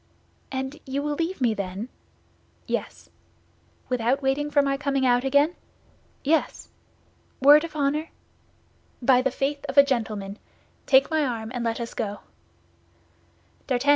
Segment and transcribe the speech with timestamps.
[0.51, 1.87] "And you will leave me then?"
[2.65, 3.11] "Yes."
[3.87, 5.55] "Without waiting for my coming out again?"
[6.23, 6.69] "Yes."
[7.39, 8.09] "Word of honor?"
[8.99, 10.39] "By the faith of a gentleman.
[10.87, 12.21] Take my arm, and let us go."